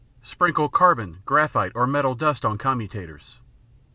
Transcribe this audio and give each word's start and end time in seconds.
Sprinkle 0.23 0.67
carbon, 0.67 1.19
graphite, 1.25 1.73
or 1.75 1.85
metal 1.85 2.15
dust 2.15 2.43
on 2.43 2.57
commutators. 2.57 3.37